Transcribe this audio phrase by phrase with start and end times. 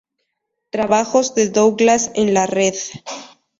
[0.71, 2.73] Trabajos de Douglass en la Red